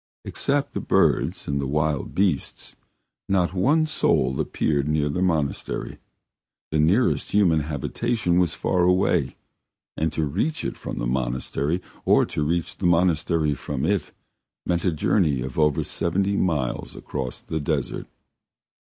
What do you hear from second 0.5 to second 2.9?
the birds and the wild beasts,